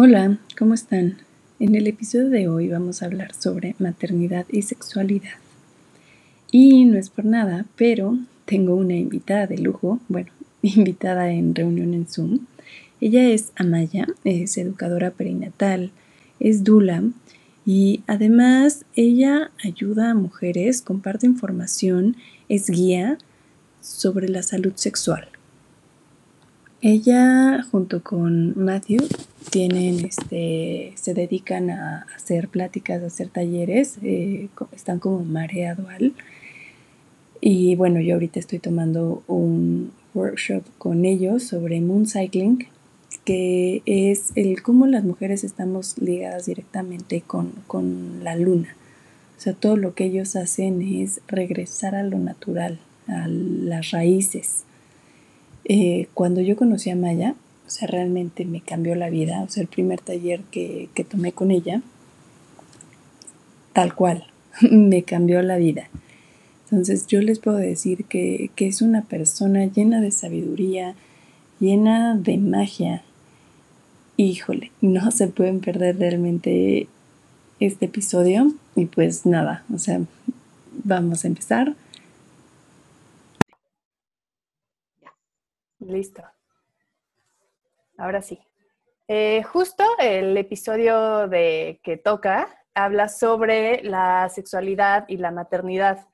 [0.00, 1.16] Hola, ¿cómo están?
[1.58, 5.40] En el episodio de hoy vamos a hablar sobre maternidad y sexualidad.
[6.52, 10.30] Y no es por nada, pero tengo una invitada de lujo, bueno,
[10.62, 12.46] invitada en reunión en Zoom.
[13.00, 15.90] Ella es Amaya, es educadora perinatal,
[16.38, 17.02] es Dula
[17.66, 22.14] y además ella ayuda a mujeres, comparte información,
[22.48, 23.18] es guía
[23.80, 25.28] sobre la salud sexual.
[26.80, 29.00] Ella junto con Matthew
[29.50, 36.12] tienen, este, se dedican a hacer pláticas, a hacer talleres, eh, están como marea dual.
[37.40, 42.68] Y bueno, yo ahorita estoy tomando un workshop con ellos sobre moon cycling,
[43.24, 48.76] que es el cómo las mujeres estamos ligadas directamente con, con la luna.
[49.36, 54.64] O sea, todo lo que ellos hacen es regresar a lo natural, a las raíces
[55.68, 57.34] eh, cuando yo conocí a Maya,
[57.66, 59.42] o sea, realmente me cambió la vida.
[59.42, 61.82] O sea, el primer taller que, tomé con ella,
[63.74, 64.26] tal cual,
[64.70, 65.88] me cambió la vida.
[66.64, 70.94] Entonces yo les puedo decir que, que, es una persona llena de sabiduría,
[71.60, 73.02] llena de magia.
[74.16, 76.88] Híjole, no se pueden perder realmente
[77.60, 78.52] este episodio.
[78.74, 80.00] Y pues nada, o sea,
[80.84, 81.74] vamos a empezar.
[85.88, 86.22] Listo.
[87.96, 88.38] Ahora sí.
[89.08, 96.06] Eh, justo el episodio de que toca habla sobre la sexualidad y la maternidad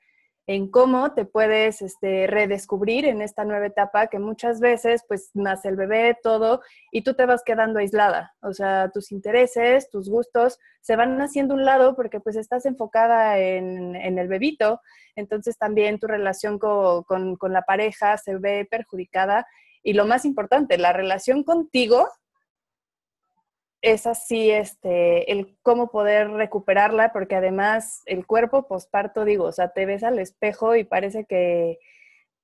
[0.47, 5.69] en cómo te puedes este, redescubrir en esta nueva etapa que muchas veces pues nace
[5.69, 8.35] el bebé, todo, y tú te vas quedando aislada.
[8.41, 13.39] O sea, tus intereses, tus gustos se van haciendo un lado porque pues estás enfocada
[13.39, 14.81] en, el bebito,
[15.15, 19.47] entonces también tu relación con, con la pareja se ve perjudicada.
[19.85, 22.09] Y lo más importante, la relación contigo
[23.83, 29.69] es así, este, el cómo poder recuperarla, porque además el cuerpo posparto, digo, o sea,
[29.73, 31.77] te ves al espejo y parece que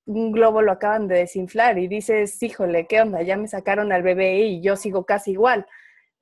[0.05, 3.23] un globo lo acaban de desinflar y dices, híjole, ¿qué onda?
[3.23, 5.66] Ya me sacaron al bebé y yo sigo casi igual.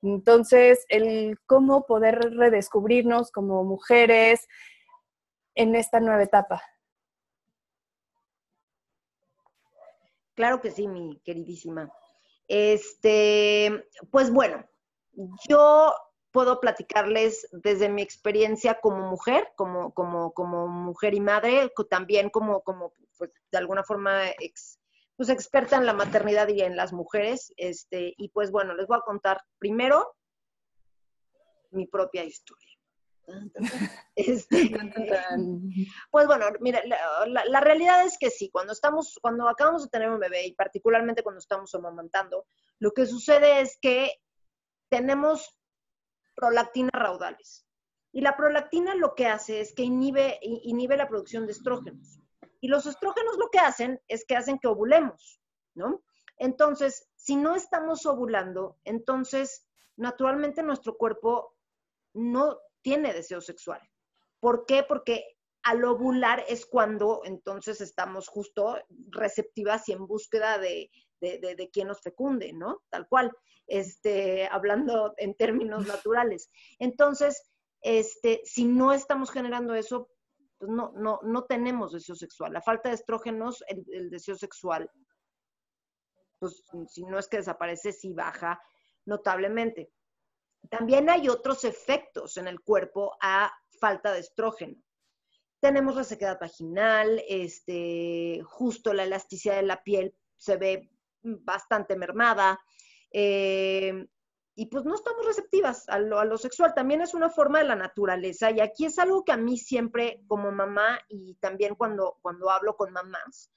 [0.00, 4.48] Entonces, el cómo poder redescubrirnos como mujeres
[5.54, 6.62] en esta nueva etapa.
[10.40, 11.92] Claro que sí, mi queridísima.
[12.48, 14.66] Este, pues bueno,
[15.46, 15.92] yo
[16.30, 22.62] puedo platicarles desde mi experiencia como mujer, como, como, como mujer y madre, también como,
[22.62, 24.18] como pues, de alguna forma
[25.16, 27.52] pues, experta en la maternidad y en las mujeres.
[27.58, 30.16] Este, y pues bueno, les voy a contar primero
[31.70, 32.69] mi propia historia.
[34.16, 34.70] Este,
[36.10, 40.20] pues bueno, mira, la, realidad es que sí, cuando estamos, cuando acabamos de tener un
[40.20, 42.44] bebé y particularmente cuando estamos amamantando,
[42.78, 44.20] lo que sucede es que
[44.90, 45.58] tenemos
[46.34, 47.66] prolactina raudales.
[48.12, 52.20] Y la prolactina lo que hace es que inhibe, inhibe la producción de estrógenos.
[52.60, 55.40] Y los estrógenos lo que hacen es que hacen que ovulemos,
[55.74, 56.02] ¿no?
[56.36, 61.54] Entonces, si no estamos ovulando, entonces naturalmente nuestro cuerpo
[62.14, 63.80] no tiene deseo sexual.
[64.40, 64.84] ¿Por qué?
[64.86, 65.24] Porque
[65.62, 68.78] al ovular es cuando entonces estamos justo
[69.10, 70.90] receptivas y en búsqueda de,
[71.20, 72.82] de, de, quien nos fecunde, ¿no?
[72.88, 73.30] Tal cual,
[73.66, 76.50] este, hablando en términos naturales.
[76.78, 77.50] Entonces,
[77.82, 80.10] este, si no estamos generando eso,
[80.58, 82.52] pues no, no, no tenemos deseo sexual.
[82.52, 84.90] La falta de estrógenos, el, deseo sexual,
[86.38, 88.60] pues si no es que desaparece, sí baja
[89.06, 89.90] notablemente.
[90.68, 94.76] También hay otros efectos en el cuerpo a falta de estrógeno.
[95.60, 100.90] Tenemos la sequedad vaginal, este, justo la elasticidad de la piel se ve
[101.22, 102.60] bastante mermada.
[103.12, 104.06] Eh,
[104.54, 106.74] y pues no estamos receptivas a lo, sexual.
[106.74, 108.50] También es una forma de la naturaleza.
[108.50, 112.76] Y aquí es algo que a mí siempre, como mamá, y también cuando, cuando hablo
[112.76, 113.50] con mamás,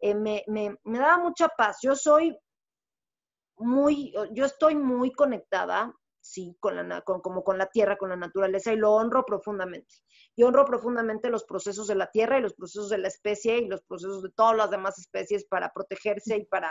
[0.00, 1.78] eh, me, me, me da mucha paz.
[1.82, 2.38] Yo soy
[3.56, 5.94] muy, yo estoy muy conectada
[6.30, 9.94] sí, con la, como con la tierra, con la naturaleza, y lo honro profundamente.
[10.36, 13.68] Yo honro profundamente los procesos de la tierra y los procesos de la especie y
[13.68, 16.70] los procesos de todas las demás especies para protegerse y para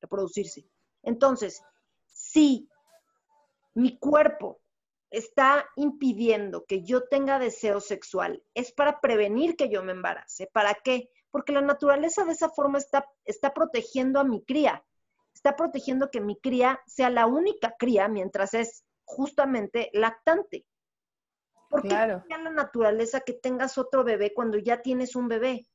[0.00, 0.66] reproducirse.
[1.02, 1.62] Entonces,
[2.06, 2.68] si
[3.74, 4.60] mi cuerpo
[5.10, 10.48] está impidiendo que yo tenga deseo sexual, es para prevenir que yo me embarace.
[10.52, 11.10] ¿Para qué?
[11.30, 14.84] Porque la naturaleza de esa forma está, está protegiendo a mi cría
[15.36, 20.64] está protegiendo que mi cría sea la única cría mientras es justamente lactante.
[21.68, 22.24] ¿Por qué claro.
[22.26, 25.66] la naturaleza que tengas otro bebé cuando ya tienes un bebé?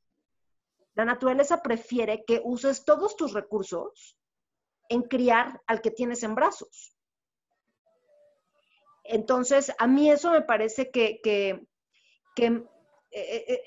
[0.96, 4.18] La naturaleza prefiere que uses todos tus recursos
[4.90, 6.98] en criar al que tienes en brazos.
[9.04, 11.68] entonces, a mí eso me parece que, que,
[12.36, 12.46] que
[13.12, 13.62] eh,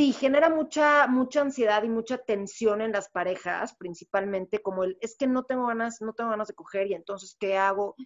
[0.00, 5.14] sí, genera mucha, mucha ansiedad y mucha tensión en las parejas, principalmente como el, es
[5.14, 7.96] que no tengo ganas, no tengo ganas de coger y entonces, ¿qué hago?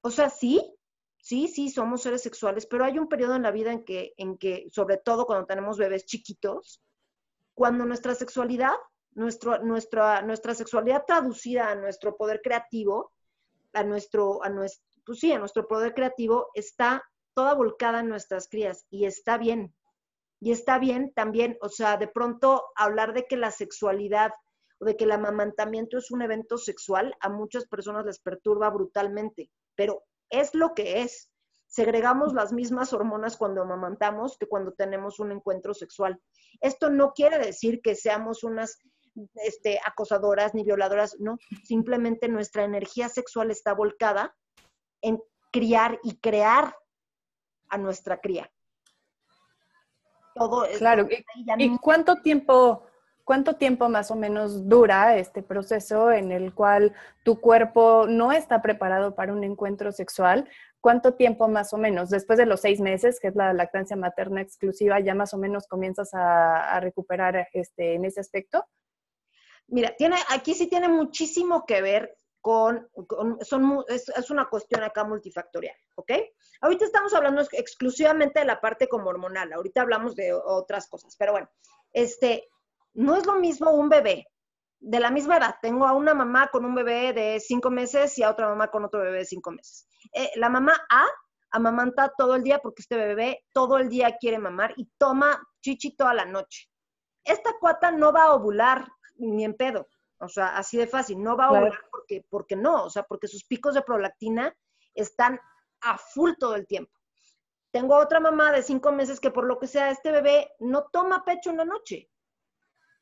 [0.00, 0.74] O sea, sí,
[1.18, 4.38] sí, sí, somos seres sexuales, pero hay un periodo en la vida en que, en
[4.38, 6.82] que sobre todo cuando tenemos bebés chiquitos,
[7.52, 8.72] cuando nuestra sexualidad,
[9.10, 13.12] nuestro, nuestra, nuestra sexualidad traducida a nuestro poder creativo,
[13.74, 17.04] a nuestro, a nuestro, pues sí, a nuestro poder creativo, está
[17.34, 19.74] toda volcada en nuestras crías y está bien,
[20.40, 24.32] y está bien también, o sea, de pronto hablar de que la sexualidad
[24.80, 29.50] o de que el amamantamiento es un evento sexual, a muchas personas les perturba brutalmente,
[29.74, 31.32] pero es lo que es.
[31.66, 36.18] Segregamos las mismas hormonas cuando amamantamos que cuando tenemos un encuentro sexual.
[36.60, 38.78] Esto no quiere decir que seamos unas
[39.34, 44.36] este, acosadoras ni violadoras, no, simplemente nuestra energía sexual está volcada
[45.02, 45.20] en
[45.50, 46.74] criar y crear
[47.68, 48.50] a nuestra cría
[50.38, 51.08] todo Claro,
[51.58, 52.84] ¿y, cuánto tiempo,
[53.24, 56.94] cuánto tiempo más o menos dura este proceso en el cual
[57.24, 60.48] tu cuerpo no está preparado para un encuentro sexual?
[60.80, 62.08] ¿Cuánto tiempo más o menos?
[62.08, 65.66] Después de los seis meses, que es la lactancia materna exclusiva, ya más o menos
[65.66, 68.64] comienzas a, recuperar este, en ese aspecto?
[69.66, 72.88] Mira, tiene, aquí sí tiene muchísimo que ver con,
[73.42, 76.12] son, es, es, una cuestión acá multifactorial, ¿ok?
[76.60, 81.32] Ahorita estamos hablando exclusivamente de la parte como hormonal, ahorita hablamos de otras cosas, pero
[81.32, 81.50] bueno,
[81.92, 82.48] este,
[82.94, 84.26] no es lo mismo un bebé
[84.80, 85.56] de la misma edad.
[85.60, 88.84] Tengo a una mamá con un bebé de cinco meses y a otra mamá con
[88.84, 89.86] otro bebé de cinco meses.
[90.12, 91.06] Eh, la mamá A
[91.50, 95.96] amamanta todo el día porque este bebé todo el día quiere mamar y toma chichi
[95.96, 96.68] toda la noche.
[97.24, 98.86] Esta cuata no va a ovular
[99.16, 99.88] ni en pedo.
[100.20, 103.28] O sea, así de fácil, no va a ovular porque, porque no, o sea, porque
[103.28, 104.54] sus picos de prolactina
[104.94, 105.40] están
[105.80, 106.92] a full todo el tiempo.
[107.70, 111.24] Tengo otra mamá de cinco meses que por lo que sea este bebé no toma
[111.24, 112.08] pecho en la noche.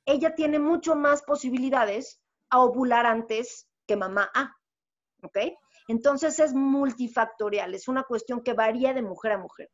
[0.04, 2.20] Ella tiene mucho más posibilidades
[2.50, 4.54] a ovular antes que mamá A.
[5.22, 5.38] ¿Ok?
[5.88, 9.70] Entonces es multifactorial, es una cuestión que varía de mujer a mujer.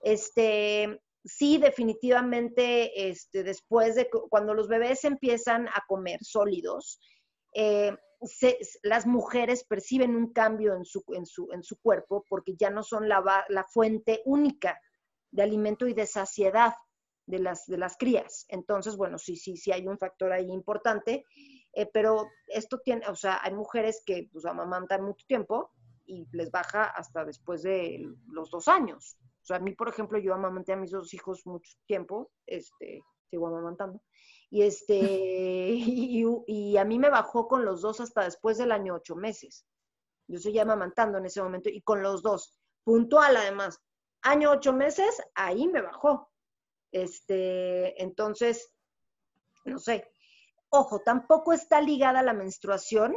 [0.00, 7.00] Este, sí, definitivamente, este, después de cuando los bebés empiezan a comer sólidos,
[7.54, 7.96] eh,
[8.82, 12.82] las mujeres perciben un cambio en su, en su, en su cuerpo porque ya no
[12.82, 14.78] son la, la, fuente única
[15.32, 16.74] de alimento y de saciedad
[17.26, 18.44] de las, de las crías.
[18.48, 21.24] Entonces, bueno, sí, sí, sí hay un factor ahí importante,
[21.72, 25.72] eh, pero esto tiene, o sea, hay mujeres que pues amamantan mucho tiempo
[26.06, 29.18] y les baja hasta después de los dos años.
[29.42, 33.02] O sea, a mí, por ejemplo, yo amamanté a mis dos hijos mucho tiempo, este,
[33.28, 34.00] sigo amamantando,
[34.50, 35.00] y, este,
[36.46, 39.66] y, a mí me bajó con los dos hasta después del año ocho meses.
[40.28, 42.56] Yo estoy ya amamantando en ese momento y con los dos.
[42.84, 43.80] Puntual además.
[44.22, 46.30] Año ocho meses, ahí me bajó.
[46.92, 48.72] Este, entonces,
[49.64, 50.08] no sé.
[50.68, 53.16] Ojo, tampoco está ligada la menstruación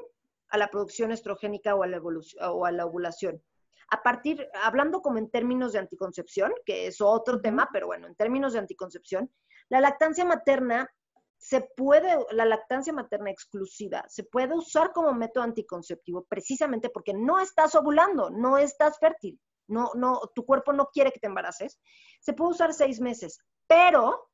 [0.50, 3.44] a la producción estrogénica o a la, o a la ovulación.
[3.90, 8.16] A partir, hablando como en términos de anticoncepción, que es otro tema, pero bueno, en
[8.16, 9.32] términos de anticoncepción,
[9.70, 10.90] la lactancia materna
[11.38, 17.40] se puede, la lactancia materna exclusiva, se puede usar como método anticonceptivo precisamente porque no
[17.40, 21.80] estás ovulando, no estás fértil, no, no, tu cuerpo no quiere que te embaraces.
[22.20, 24.30] Se puede usar seis meses, pero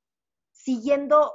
[0.51, 1.33] siguiendo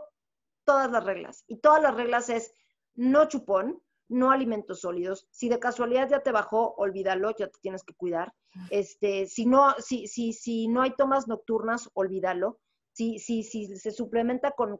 [0.65, 1.45] todas las reglas.
[1.47, 2.53] Y todas las reglas es
[2.95, 5.27] no chupón, no alimentos sólidos.
[5.31, 8.33] Si de casualidad ya te bajó, olvídalo, ya te tienes que cuidar.
[8.71, 12.61] Este, si no, si, si, si no hay tomas nocturnas, olvídalo
[12.97, 14.79] si, si, si se suplementa con,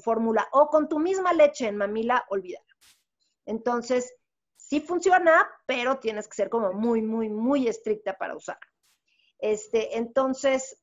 [0.00, 2.64] fórmula o con tu misma leche en mamila, olvídalo.
[3.44, 4.14] Entonces,
[4.56, 8.58] sí funciona, pero tienes que ser como muy, muy, muy estricta para usar.
[9.40, 10.80] Este, entonces,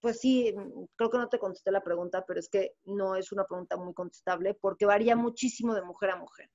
[0.00, 0.52] pues sí,
[0.96, 3.94] creo que no te contesté la pregunta, pero es que no es una pregunta muy
[3.94, 6.50] contestable porque varía muchísimo de mujer a mujer.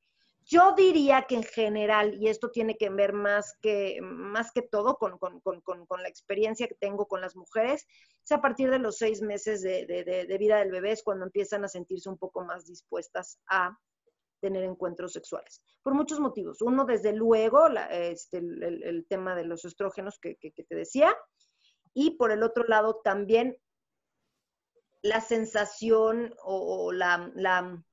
[0.50, 4.98] Yo diría que en general, y esto tiene que ver más que, más que todo
[4.98, 5.20] con,
[6.02, 7.86] la experiencia que tengo con las mujeres,
[8.24, 11.68] es a partir de los seis meses de, vida del bebé es cuando empiezan a
[11.68, 13.78] sentirse un poco más dispuestas a
[14.40, 15.62] tener encuentros sexuales.
[15.84, 16.62] Por muchos motivos.
[16.62, 21.14] Uno, desde luego, este, el, tema de los estrógenos que, te decía.
[21.94, 23.58] Y por el otro lado, también
[25.02, 27.84] la sensación o, la,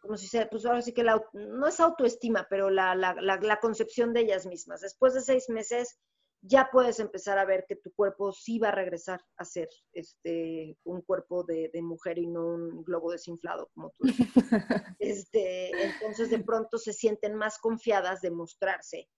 [0.00, 3.60] como si se, pues ahora sí que la, no es autoestima, pero la, la, la,
[3.60, 4.80] concepción de ellas mismas.
[4.80, 5.98] Después de seis meses
[6.42, 10.76] ya puedes empezar a ver que tu cuerpo sí va a regresar a ser este,
[10.84, 14.08] un cuerpo de, de mujer y no un globo desinflado como tú.
[14.98, 19.08] este, entonces de pronto se sienten más confiadas de mostrarse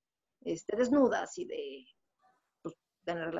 [0.45, 1.87] este, desnudas y de.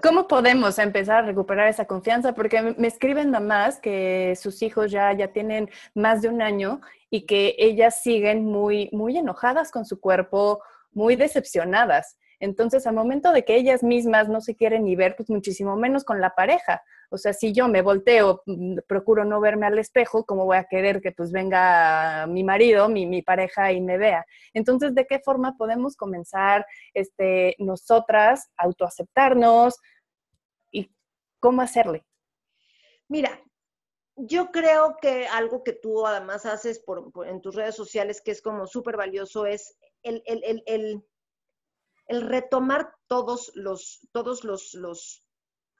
[0.03, 2.35] ¿Cómo podemos empezar a recuperar esa confianza?
[2.35, 7.27] Porque me escriben mamás que sus hijos ya, ya tienen más de un año y
[7.27, 10.61] que ellas siguen muy, muy enojadas con su cuerpo,
[10.93, 12.17] muy decepcionadas.
[12.43, 16.03] Entonces, al momento de que ellas mismas no se quieren ni ver, pues muchísimo menos
[16.03, 16.83] con la pareja.
[17.09, 20.65] O sea, si yo me volteo, mm, procuro no verme al espejo, ¿cómo voy a
[20.65, 24.27] querer que pues venga mi marido, mi, mi pareja y me vea?
[24.55, 29.79] Entonces, ¿de qué forma podemos comenzar este, nosotras autoaceptarnos
[30.73, 30.91] y
[31.39, 32.05] cómo hacerle?
[33.07, 33.41] Mira,
[34.17, 38.43] yo creo que algo que tú además haces por, en tus redes sociales que es
[38.43, 41.05] como súper valioso es el, el, el,
[42.09, 45.25] retomar todos los, todos los, los,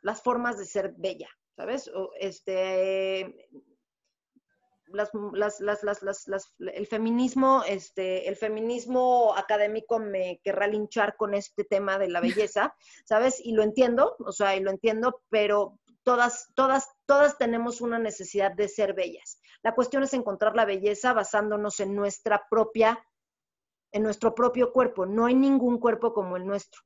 [0.03, 1.89] las formas de ser bella, ¿sabes?
[1.89, 3.49] O este,
[4.93, 5.11] las,
[5.61, 11.99] las, las, las, el feminismo, este, el feminismo académico me querrá linchar con este tema
[11.99, 12.75] de la belleza,
[13.07, 13.41] ¿sabes?
[13.45, 18.53] Y lo entiendo, o sea, y lo entiendo, pero todas, todas, todas tenemos una necesidad
[18.53, 19.41] de ser bellas.
[19.63, 22.99] La cuestión es encontrar la belleza basándonos en nuestra propia,
[23.93, 25.07] en nuestro propio cuerpo.
[25.07, 26.81] No hay ningún cuerpo como el nuestro.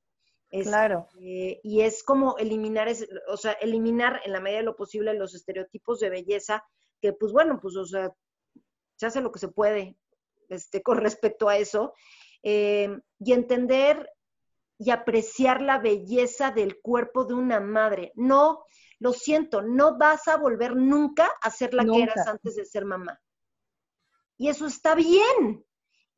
[0.51, 1.09] claro.
[1.21, 2.89] Eh, y es como eliminar,
[3.29, 6.65] o sea, eliminar en la medida de lo posible los estereotipos de belleza,
[7.01, 8.13] que pues bueno, pues o sea,
[8.97, 9.97] se hace lo que se puede
[10.49, 11.95] este, con respecto a eso.
[12.43, 14.09] Eh, y entender
[14.79, 18.13] y apreciar la belleza del cuerpo de una madre.
[18.15, 18.65] No,
[18.99, 22.85] lo siento, no vas a volver nunca a ser la que eras antes de ser
[22.85, 23.21] mamá.
[24.37, 25.65] Y eso está bien.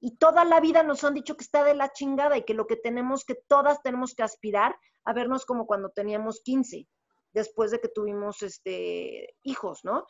[0.01, 2.67] Y toda la vida nos han dicho que está de la chingada y que lo
[2.67, 6.87] que tenemos, que todas tenemos que aspirar a vernos como cuando teníamos 15,
[7.33, 10.07] después de que tuvimos este, hijos, ¿no?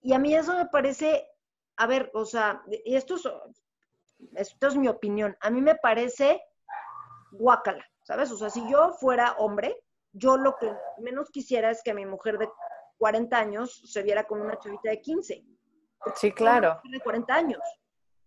[0.00, 1.28] Y a mí eso me parece,
[1.76, 3.28] a ver, o sea, y esto es,
[4.34, 6.40] esto es mi opinión, a mí me parece
[7.32, 8.30] guácala, ¿sabes?
[8.30, 9.76] O sea, si yo fuera hombre,
[10.12, 12.48] yo lo que menos quisiera es que mi mujer de
[12.98, 15.44] 40 años se viera con una chavita de 15.
[16.14, 16.80] Sí, claro.
[16.90, 17.60] De 40 años,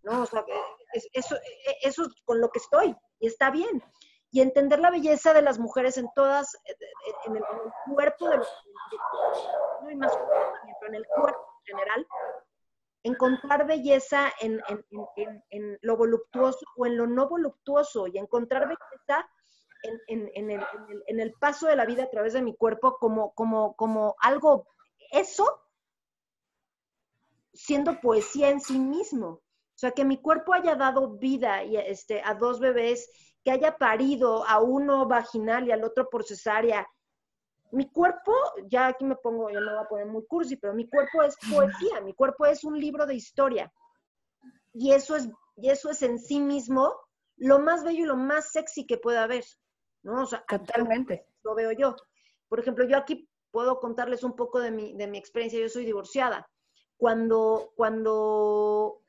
[0.03, 0.24] ¿no?
[0.24, 0.46] O sea,
[1.13, 1.36] eso,
[1.81, 3.84] eso es con lo que estoy y está bien.
[4.31, 6.55] Y entender la belleza de las mujeres en todas,
[7.25, 7.43] en el,
[7.93, 8.48] cuerpo de los,
[9.81, 10.17] no hay más
[10.79, 12.08] pero en el cuerpo en general,
[13.03, 14.86] encontrar belleza en, en,
[15.17, 19.29] en, en, lo voluptuoso o en lo no voluptuoso y encontrar belleza
[20.08, 24.67] en, el, paso de la vida a través de mi cuerpo como, como, como algo,
[25.12, 25.62] eso,
[27.53, 29.41] siendo poesía en sí mismo.
[29.81, 33.09] O sea, que mi cuerpo haya dado vida y, este, a dos bebés,
[33.43, 36.88] que haya parido a uno vaginal y al otro por cesárea.
[37.71, 38.31] Mi cuerpo,
[38.67, 41.35] ya aquí me pongo, ya me voy a poner muy cursi, pero mi cuerpo es
[41.51, 43.73] poesía, mi cuerpo es un libro de historia.
[44.71, 46.93] Y eso es, y eso es en sí mismo
[47.38, 49.45] lo más bello y lo más sexy que puede haber.
[50.03, 50.21] ¿no?
[50.21, 51.25] O sea, Totalmente.
[51.43, 51.95] Lo veo yo.
[52.50, 55.59] Por ejemplo, yo aquí puedo contarles un poco de mi, de mi experiencia.
[55.59, 56.47] Yo soy divorciada.
[56.97, 59.01] Cuando, cuando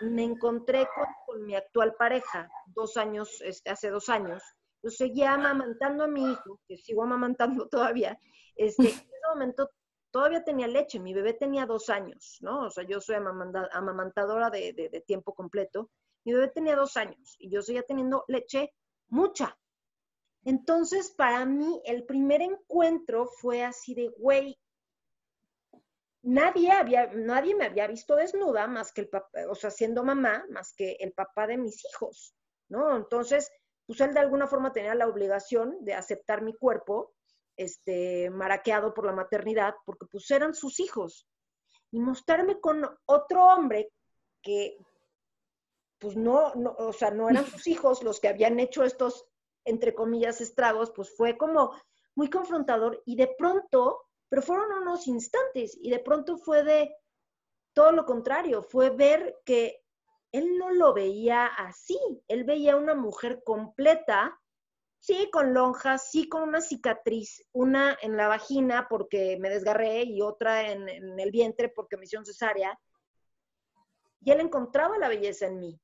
[0.00, 0.88] me encontré
[1.26, 4.42] con, mi actual pareja, dos años, este, hace dos años,
[4.82, 8.18] yo seguía amamantando a mi hijo, que sigo amamantando todavía.
[8.56, 9.70] Este, en ese momento
[10.10, 12.66] todavía tenía leche, mi bebé tenía dos años, ¿no?
[12.66, 15.90] O sea, yo soy amamantadora de, de, de tiempo completo.
[16.24, 18.72] Mi bebé tenía dos años y yo seguía teniendo leche
[19.08, 19.56] mucha,
[20.44, 24.58] entonces, para mí, el primer encuentro fue así de, güey,
[26.22, 30.44] nadie, había, nadie me había visto desnuda más que el papá, o sea, siendo mamá,
[30.50, 32.34] más que el papá de mis hijos,
[32.68, 32.96] ¿no?
[32.96, 33.50] Entonces,
[33.86, 37.14] pues él de alguna forma tenía la obligación de aceptar mi cuerpo,
[37.56, 41.26] este, maraqueado por la maternidad, porque pues eran sus hijos.
[41.90, 43.92] Y mostrarme con otro hombre
[44.42, 44.78] que,
[45.98, 49.30] pues no, no, o sea, no eran sus hijos los que habían hecho estos
[49.64, 51.72] entre comillas, estragos, pues fue como
[52.14, 56.96] muy confrontador y de pronto, pero fueron unos instantes y de pronto fue de
[57.74, 59.82] todo lo contrario, fue ver que
[60.32, 64.40] él no lo veía así, él veía una mujer completa,
[65.00, 70.22] sí, con lonjas, sí, con una cicatriz, una en la vagina porque me desgarré y
[70.22, 72.78] otra en, en el vientre porque me hicieron cesárea,
[74.22, 75.80] y él encontraba la belleza en mí.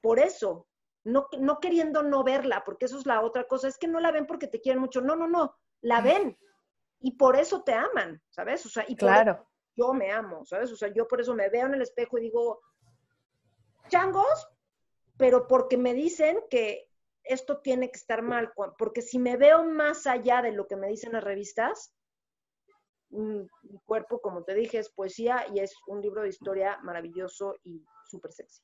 [0.00, 0.68] Por eso,
[1.04, 4.12] no, no queriendo no verla, porque eso es la otra cosa, es que no la
[4.12, 6.38] ven porque te quieren mucho, no, no, no, la ven
[7.02, 8.64] y por eso te aman, ¿sabes?
[8.64, 9.46] O sea, y claro.
[9.76, 10.70] yo me amo, ¿sabes?
[10.70, 12.60] O sea, yo por eso me veo en el espejo y digo,
[13.88, 14.48] changos,
[15.18, 16.88] pero porque me dicen que
[17.24, 20.88] esto tiene que estar mal, porque si me veo más allá de lo que me
[20.88, 21.94] dicen las revistas,
[23.10, 27.56] mm, mi cuerpo, como te dije, es poesía y es un libro de historia maravilloso
[27.64, 28.62] y súper sexy.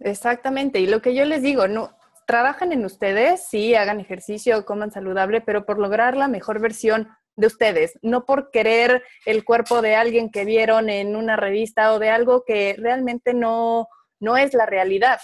[0.00, 4.90] Exactamente, y lo que yo les digo, no, trabajan en ustedes, sí, hagan ejercicio, coman
[4.90, 7.08] saludable, pero por lograr la mejor versión
[7.38, 12.00] de ustedes, no por querer el cuerpo de alguien que vieron en una revista o
[12.00, 15.20] de algo que realmente no, no es la realidad.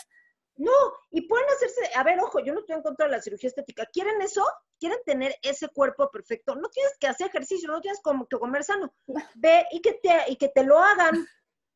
[0.57, 0.71] No,
[1.11, 3.87] y pueden hacerse, a ver, ojo, yo no estoy en contra de la cirugía estética.
[3.93, 4.47] ¿Quieren eso?
[4.79, 6.55] ¿Quieren tener ese cuerpo perfecto?
[6.55, 8.95] No tienes que hacer ejercicio, no tienes como que comer sano.
[9.35, 11.27] Ve y que te, y que te lo hagan,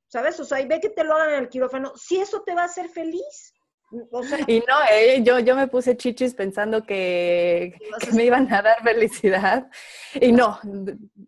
[0.06, 0.38] ¿sabes?
[0.38, 1.96] O sea, y ve que te lo hagan en el quirófano.
[1.96, 3.54] Si eso te va a hacer feliz.
[4.46, 8.82] Y no, eh, yo, yo me puse chichis pensando que, que, me iban a dar
[8.82, 9.70] felicidad
[10.20, 10.58] y no,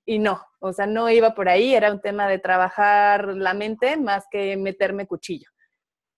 [0.04, 3.96] y no, o sea, no iba por ahí, era un tema de trabajar la mente
[3.96, 5.48] más que meterme cuchillo.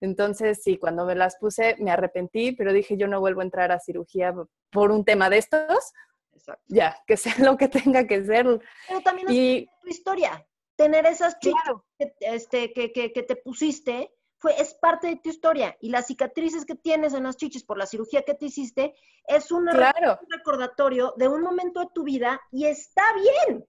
[0.03, 3.71] Entonces, sí, cuando me las puse me arrepentí, pero dije, yo no vuelvo a entrar
[3.71, 4.35] a cirugía
[4.71, 5.93] por un tema de estos.
[6.33, 6.65] Exacto.
[6.67, 8.61] Ya, que sea lo que tenga que ser.
[8.89, 10.45] Pero también es tu historia.
[10.75, 11.63] Tener esas chicas
[11.97, 15.77] que, este, que, que, que, te pusiste fue, es parte de tu historia.
[15.81, 18.93] Y las cicatrices que tienes en las chichis por la cirugía que te hiciste
[19.29, 23.05] es un recordatorio de un momento de tu vida y está
[23.47, 23.65] bien.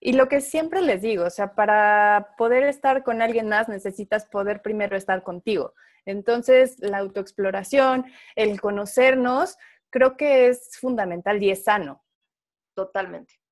[0.00, 4.26] Y lo que siempre les digo, o sea, para poder estar con alguien más necesitas
[4.26, 5.74] poder primero estar contigo.
[6.04, 8.04] Entonces, la autoexploración,
[8.34, 9.56] el conocernos,
[9.90, 12.04] creo que es fundamental y es sano.
[12.74, 13.43] Totalmente.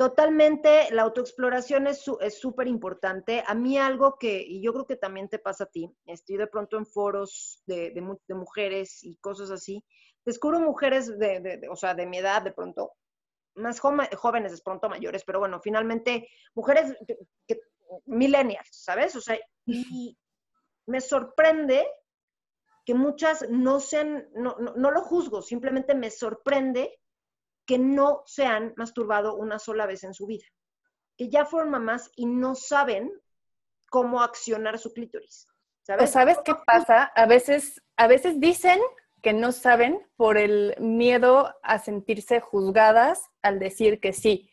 [0.00, 2.02] Totalmente, la autoexploración es
[2.40, 3.44] súper importante.
[3.46, 6.46] A mí algo que, y yo creo que también te pasa a ti, estoy de
[6.46, 7.92] pronto en foros de,
[8.28, 9.84] mujeres y cosas así,
[10.24, 12.94] descubro mujeres de, o sea, de mi edad de pronto,
[13.56, 16.96] más jóvenes, es pronto mayores, pero bueno, finalmente mujeres
[17.46, 17.60] que,
[18.06, 19.14] millennials, ¿sabes?
[19.16, 20.16] O sea, y
[20.86, 21.86] me sorprende
[22.86, 26.98] que muchas no sean, no, lo juzgo, simplemente me sorprende
[27.70, 30.44] que no se han masturbado una sola vez en su vida,
[31.16, 33.12] que ya fueron mamás y no saben
[33.88, 35.46] cómo accionar su clítoris.
[35.82, 36.10] ¿Sabes?
[36.10, 37.04] ¿Sabes qué pasa?
[37.14, 38.80] A veces, a veces dicen
[39.22, 44.50] que no saben por el miedo a sentirse juzgadas al decir que sí.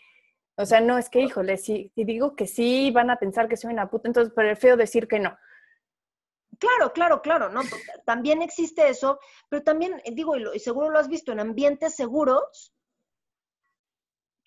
[0.56, 3.74] O sea, no, es que, híjole, si, digo que sí, van a pensar que soy
[3.74, 5.36] una puta, entonces prefiero decir que no.
[6.60, 7.62] Claro, claro, claro, ¿no?
[8.06, 12.77] También existe eso, pero también, eh, digo, y, seguro lo has visto, en ambientes seguros,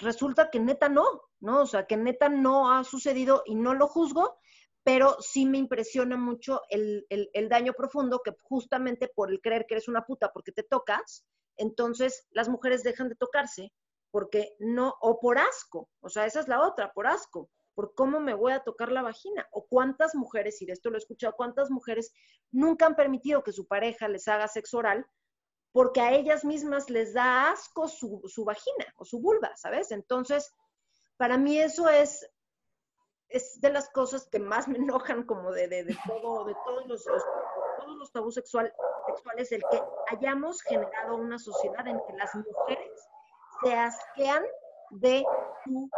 [0.01, 1.05] resulta que neta no,
[1.41, 1.63] ¿no?
[1.63, 4.39] O sea, que neta no ha sucedido y no lo juzgo,
[4.83, 7.07] pero sí me impresiona mucho el,
[7.49, 12.27] daño profundo que justamente por el creer que eres una puta porque te tocas, entonces
[12.31, 13.73] las mujeres dejan de tocarse
[14.11, 18.19] porque no, o por asco, o sea, esa es la otra, por asco, por cómo
[18.19, 21.35] me voy a tocar la vagina, o cuántas mujeres, y de esto lo he escuchado,
[21.37, 22.13] cuántas mujeres
[22.51, 25.07] nunca han permitido que su pareja les haga sexo oral
[25.73, 29.93] porque a ellas mismas les da asco su, su vagina o su vulva, ¿sabes?
[29.93, 30.55] Entonces,
[31.17, 32.29] para mí eso es
[33.31, 37.05] es de las cosas que más me enojan como de, de, todo, de todos los,
[37.05, 38.73] todos los tabús sexual,
[39.07, 43.09] sexuales, el que hayamos generado una sociedad en que las mujeres
[43.63, 44.43] se asquean
[44.91, 45.25] de
[45.65, 45.89] su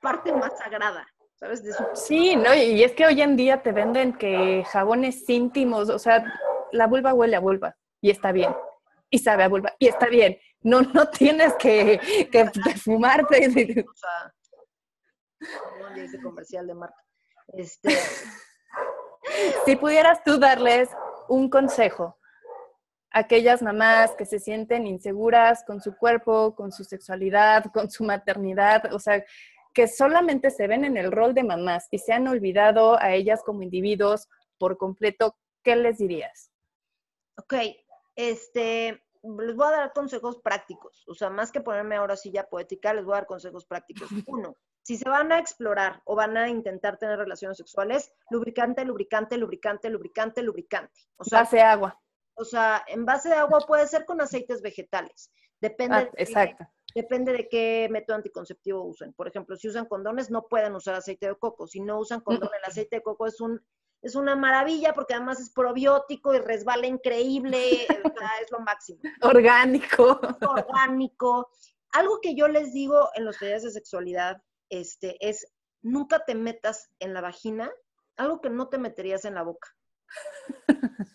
[0.00, 1.06] parte más sagrada.
[1.36, 1.62] ¿Sabes?
[1.62, 1.84] De su...
[1.94, 6.24] Sí, no, y es que hoy en día te venden que jabones íntimos, o sea,
[6.72, 8.54] la vulva huele a vulva y está bien,
[9.10, 10.38] y sabe a vulva y está bien.
[10.60, 12.50] No, no tienes que, que
[12.84, 13.48] fumarte.
[15.40, 15.46] O
[15.94, 17.04] sea, ese comercial de marca.
[17.48, 17.90] Este...
[19.64, 20.88] si pudieras tú darles
[21.28, 22.18] un consejo
[23.10, 28.04] a aquellas mamás que se sienten inseguras con su cuerpo, con su sexualidad, con su
[28.04, 29.24] maternidad, o sea,
[29.72, 33.42] que solamente se ven en el rol de mamás y se han olvidado a ellas
[33.44, 36.50] como individuos por completo, ¿qué les dirías?
[37.36, 37.54] Ok,
[38.18, 42.48] este, les voy a dar consejos prácticos, o sea, más que ponerme ahora sí ya
[42.48, 44.08] poética, les voy a dar consejos prácticos.
[44.26, 49.36] Uno, si se van a explorar o van a intentar tener relaciones sexuales, lubricante, lubricante,
[49.36, 51.00] lubricante, lubricante, lubricante.
[51.16, 52.00] O sea, base de agua.
[52.34, 55.30] O sea, en base de agua puede ser con aceites vegetales.
[55.60, 56.64] Depende, ah, exacto.
[56.94, 59.12] depende de qué método anticonceptivo usen.
[59.12, 61.68] Por ejemplo, si usan condones, no pueden usar aceite de coco.
[61.68, 63.64] Si no usan condón, el aceite de coco es un
[64.02, 67.86] es una maravilla porque además es probiótico y resbala increíble,
[68.42, 69.00] es lo máximo.
[69.22, 70.20] Orgánico.
[70.40, 71.50] Orgánico.
[71.92, 75.46] Algo que yo les digo en los talleres de sexualidad este, es
[75.82, 77.70] nunca te metas en la vagina
[78.18, 79.68] algo que no te meterías en la boca.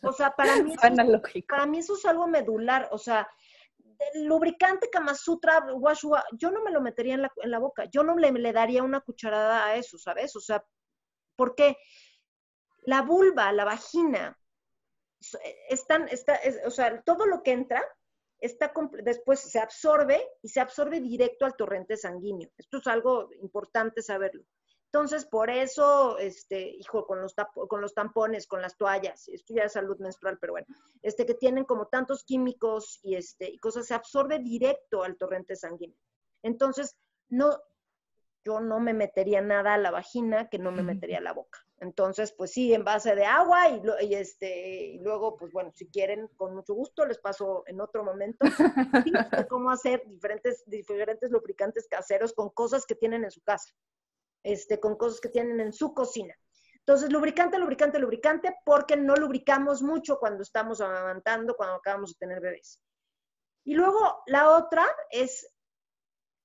[0.01, 2.89] O sea, para mí, eso, para mí eso es algo medular.
[2.91, 3.27] O sea,
[4.13, 7.85] el lubricante Kama Sutra, Washua, yo no me lo metería en la, en la boca.
[7.85, 10.35] Yo no le, le, daría una cucharada a eso, ¿sabes?
[10.35, 10.63] O sea,
[11.35, 11.77] porque
[12.85, 14.37] la vulva, la vagina,
[15.69, 17.83] están, está, o sea, todo lo que entra
[19.03, 22.49] después se absorbe y se absorbe directo al torrente sanguíneo.
[22.57, 24.43] Esto es algo importante saberlo.
[24.93, 27.33] Entonces, por eso, este, hijo, con los,
[27.67, 30.67] con los tampones, con las toallas, esto ya es salud menstrual, pero bueno,
[31.01, 35.55] este, que tienen como tantos químicos y, este, y cosas, se absorbe directo al torrente
[35.55, 35.97] sanguíneo.
[36.43, 36.95] Entonces,
[37.29, 37.59] no,
[38.45, 41.65] yo no me metería nada a la vagina que no me metería a la boca.
[41.83, 43.69] Entonces, pues sí, en base de agua
[44.01, 48.05] y, este, y luego, pues bueno, si quieren, con mucho gusto les paso en otro
[48.05, 48.45] momento
[49.49, 53.73] cómo hacer diferentes, diferentes lubricantes caseros con cosas que tienen en su casa,
[54.43, 56.33] este, con cosas que tienen en su cocina.
[56.79, 62.39] Entonces, lubricante, lubricante, lubricante, porque no lubricamos mucho cuando estamos amamantando, cuando acabamos de tener
[62.39, 62.79] bebés.
[63.65, 65.52] Y luego la otra es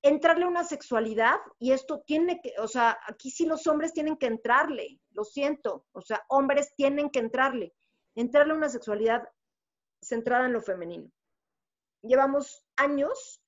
[0.02, 4.16] entrarle a una sexualidad y esto tiene que, o sea, aquí sí los hombres tienen
[4.16, 7.74] que entrarle, lo siento, o sea, hombres tienen que entrarle,
[8.14, 9.28] entrarle a una sexualidad
[10.00, 11.10] centrada en lo femenino.
[12.02, 13.42] Llevamos años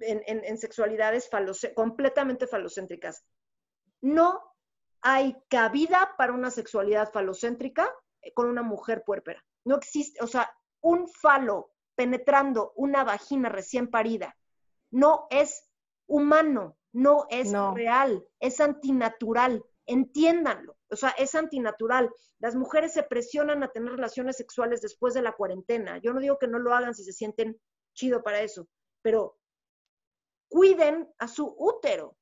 [0.00, 1.30] en, sexualidades
[1.74, 3.24] completamente falocéntricas.
[4.02, 4.42] No
[5.00, 7.88] hay cabida para una sexualidad falocéntrica
[8.34, 9.44] con una mujer puérpera.
[9.64, 14.36] No existe, o sea, un falo penetrando una vagina recién parida
[14.90, 15.65] no es
[16.06, 20.76] humano, no es real, es antinatural, entiéndanlo.
[20.90, 22.10] O sea, es antinatural.
[22.38, 25.98] Las mujeres se presionan a tener relaciones sexuales después de la cuarentena.
[25.98, 27.60] Yo no digo que no lo hagan si se sienten
[27.94, 28.68] chido para eso,
[29.02, 29.38] pero
[30.48, 32.16] cuiden a su útero.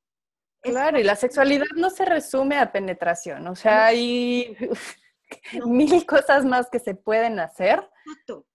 [0.60, 4.56] Claro, y la sexualidad no se resume a penetración, o sea, hay
[5.66, 7.86] mil cosas más que se pueden hacer.
[8.06, 8.46] Exacto,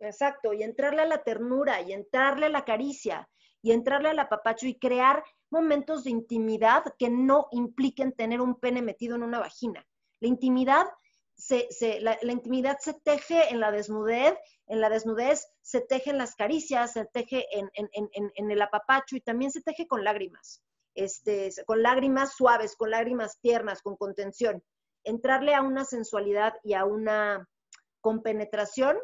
[0.00, 3.26] exacto, y entrarle a la ternura y entrarle a la caricia
[3.62, 8.82] y entrarle al apapacho y crear momentos de intimidad que no impliquen tener un pene
[8.82, 9.86] metido en una vagina.
[10.20, 10.86] La intimidad
[11.40, 14.34] se, la, intimidad se teje en la desnudez,
[14.66, 19.20] en la desnudez se teje en las caricias, se teje en, en, el apapacho y
[19.20, 20.62] también se teje con lágrimas,
[20.94, 24.62] este, con lágrimas suaves, con lágrimas tiernas, con contención.
[25.02, 27.48] Entrarle a una sensualidad y a una
[28.00, 28.98] compenetración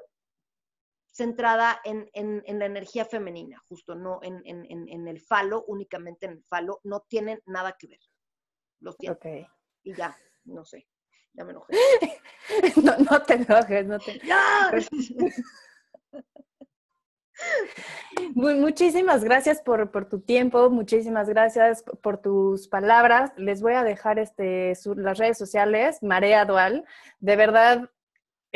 [1.17, 2.11] centrada en,
[2.59, 7.75] la energía femenina, justo, no en, el falo, únicamente en el falo, no tienen nada
[7.79, 8.01] que ver.
[8.81, 9.29] Lo siento.
[9.83, 10.87] Y ya, no sé,
[11.33, 11.75] ya me enojé.
[13.11, 14.21] no, te enojes, no te
[18.35, 23.33] muchísimas gracias por, tu tiempo, muchísimas gracias por tus palabras.
[23.37, 26.85] Les voy a dejar este, las redes sociales, Marea Dual.
[27.21, 27.89] De verdad,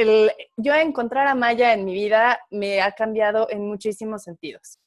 [0.01, 4.79] el, yo encontrar a Maya en mi vida me ha cambiado en muchísimos sentidos,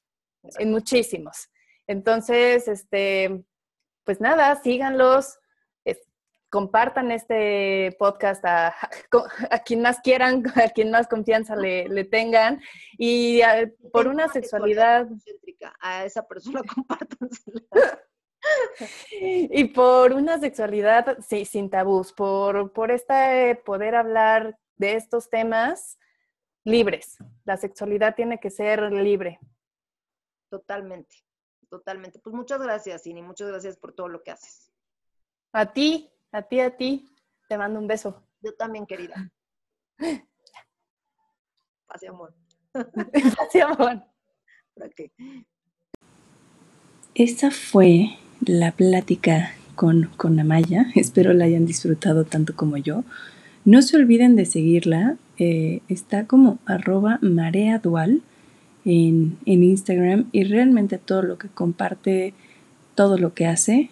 [0.60, 1.50] en muchísimos.
[1.88, 3.44] Entonces, este,
[4.04, 5.38] pues nada, síganlos,
[6.54, 8.76] compartan este podcast a,
[9.50, 12.62] a, quien más quieran, a quien más confianza le, tengan
[12.98, 13.42] y
[13.92, 15.08] por una sexualidad...
[15.80, 17.62] A esa persona compártansela.
[19.10, 25.98] y por una sexualidad sí, sin tabús, por, por este poder hablar de estos temas
[26.64, 27.18] libres.
[27.46, 29.40] La sexualidad tiene que ser libre.
[30.50, 31.16] Totalmente,
[31.70, 32.20] totalmente.
[32.20, 34.72] Pues muchas gracias, Ini, muchas gracias por todo lo que haces.
[35.52, 37.10] A ti, a ti, a ti.
[37.48, 38.28] Te mando un beso.
[38.42, 39.32] Yo también, querida.
[41.88, 42.34] Pase amor.
[43.38, 44.04] Pase amor.
[47.14, 50.88] Esa fue la plática con, con Amaya.
[50.96, 53.04] Espero la hayan disfrutado tanto como yo.
[53.66, 55.18] No se olviden de seguirla.
[55.38, 58.22] Eh, está como arroba marea dual
[58.86, 62.34] en, en Instagram y realmente todo lo que comparte,
[62.96, 63.90] todo lo que hace,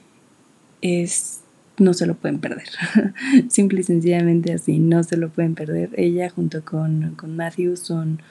[0.81, 1.41] es
[1.77, 2.67] no se lo pueden perder.
[3.49, 5.89] Simple y sencillamente así, no se lo pueden perder.
[5.97, 8.21] Ella junto con, con Matthew son,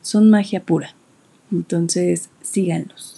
[0.00, 0.94] son magia pura.
[1.52, 3.15] Entonces, síganlos.